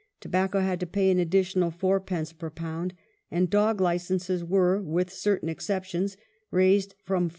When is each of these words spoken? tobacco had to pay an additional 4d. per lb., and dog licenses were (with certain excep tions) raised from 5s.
tobacco 0.19 0.61
had 0.61 0.79
to 0.79 0.87
pay 0.87 1.11
an 1.11 1.19
additional 1.19 1.69
4d. 1.69 2.39
per 2.39 2.49
lb., 2.49 2.91
and 3.29 3.51
dog 3.51 3.79
licenses 3.79 4.43
were 4.43 4.81
(with 4.81 5.11
certain 5.13 5.47
excep 5.47 5.83
tions) 5.83 6.17
raised 6.49 6.95
from 7.03 7.29
5s. 7.29 7.29